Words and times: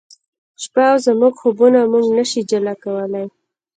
شپه 0.63 0.83
او 0.91 0.97
زموږ 1.05 1.33
خوبونه 1.41 1.79
موږ 1.93 2.05
نه 2.17 2.23
شي 2.29 2.41
جلا 2.49 2.73
کولای 2.83 3.27